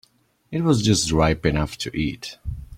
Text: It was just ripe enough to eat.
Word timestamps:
It 0.49 0.63
was 0.63 0.81
just 0.81 1.11
ripe 1.11 1.45
enough 1.45 1.77
to 1.77 1.95
eat. 1.95 2.39